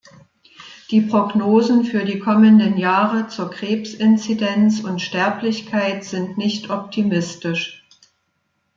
[0.89, 7.85] Die Prognosen für die kommenden Jahre zur Krebsinzidenz und Sterblichkeit sind nicht optimistisch.